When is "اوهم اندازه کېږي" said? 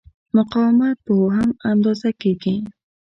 1.19-2.55